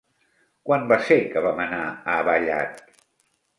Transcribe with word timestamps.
Quan 0.69 0.87
va 0.91 0.97
ser 1.09 1.19
que 1.35 1.45
vam 1.47 1.63
anar 1.67 1.83
a 2.17 2.19
Vallat? 2.31 2.85